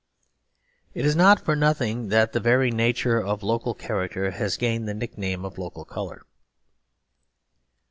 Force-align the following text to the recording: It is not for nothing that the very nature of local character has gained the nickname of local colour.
It 0.95 1.05
is 1.05 1.15
not 1.15 1.39
for 1.45 1.55
nothing 1.55 2.07
that 2.07 2.31
the 2.33 2.39
very 2.39 2.71
nature 2.71 3.21
of 3.23 3.43
local 3.43 3.75
character 3.75 4.31
has 4.31 4.57
gained 4.57 4.87
the 4.87 4.95
nickname 4.95 5.45
of 5.45 5.59
local 5.59 5.85
colour. 5.85 6.23